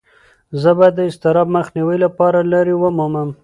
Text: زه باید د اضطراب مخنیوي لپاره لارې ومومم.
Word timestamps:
زه 0.61 0.69
باید 0.77 0.93
د 0.97 1.01
اضطراب 1.09 1.47
مخنیوي 1.57 1.97
لپاره 2.05 2.39
لارې 2.51 2.73
ومومم. 2.77 3.29